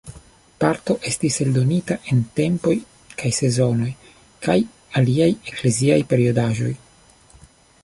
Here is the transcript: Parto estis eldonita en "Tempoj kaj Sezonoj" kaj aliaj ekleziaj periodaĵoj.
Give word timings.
Parto 0.63 0.93
estis 1.09 1.35
eldonita 1.45 1.97
en 2.13 2.23
"Tempoj 2.39 2.73
kaj 3.21 3.33
Sezonoj" 3.41 3.91
kaj 4.47 4.57
aliaj 5.03 5.31
ekleziaj 5.53 6.01
periodaĵoj. 6.15 6.75